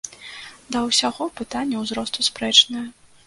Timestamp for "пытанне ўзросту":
1.41-2.27